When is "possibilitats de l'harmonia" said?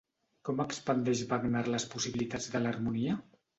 1.93-3.23